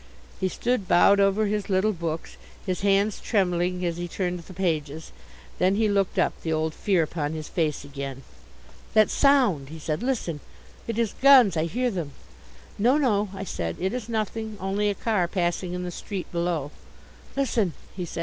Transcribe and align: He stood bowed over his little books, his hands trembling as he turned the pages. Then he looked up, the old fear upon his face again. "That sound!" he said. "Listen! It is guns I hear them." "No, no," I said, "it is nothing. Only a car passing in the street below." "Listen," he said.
He 0.39 0.49
stood 0.49 0.87
bowed 0.87 1.19
over 1.19 1.45
his 1.45 1.69
little 1.69 1.93
books, 1.93 2.35
his 2.65 2.81
hands 2.81 3.19
trembling 3.19 3.85
as 3.85 3.97
he 3.97 4.07
turned 4.07 4.39
the 4.39 4.51
pages. 4.51 5.11
Then 5.59 5.75
he 5.75 5.87
looked 5.87 6.17
up, 6.17 6.33
the 6.41 6.51
old 6.51 6.73
fear 6.73 7.03
upon 7.03 7.33
his 7.33 7.47
face 7.47 7.83
again. 7.85 8.23
"That 8.95 9.11
sound!" 9.11 9.69
he 9.69 9.77
said. 9.77 10.01
"Listen! 10.01 10.39
It 10.87 10.97
is 10.97 11.13
guns 11.21 11.55
I 11.55 11.65
hear 11.65 11.91
them." 11.91 12.13
"No, 12.79 12.97
no," 12.97 13.29
I 13.35 13.43
said, 13.43 13.75
"it 13.79 13.93
is 13.93 14.09
nothing. 14.09 14.57
Only 14.59 14.89
a 14.89 14.95
car 14.95 15.27
passing 15.27 15.73
in 15.73 15.83
the 15.83 15.91
street 15.91 16.25
below." 16.31 16.71
"Listen," 17.37 17.73
he 17.95 18.05
said. 18.05 18.19